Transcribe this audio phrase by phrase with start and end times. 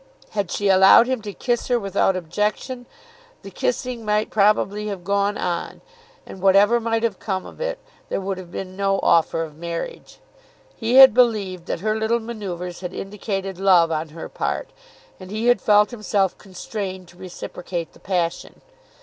[0.31, 2.87] Had she allowed him to kiss her without objection,
[3.43, 5.81] the kissing might probably have gone on;
[6.25, 7.77] and, whatever might have come of it,
[8.09, 10.17] there would have been no offer of marriage.
[10.75, 14.71] He had believed that her little manoeuvres had indicated love on her part,
[15.19, 18.61] and he had felt himself constrained to reciprocate the passion.